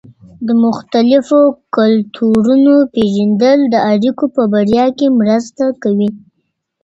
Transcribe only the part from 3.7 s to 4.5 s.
د اړيکو په